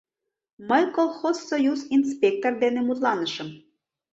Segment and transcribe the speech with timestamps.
[0.69, 3.49] Мый колхозсоюз инспектор дене мутланышым.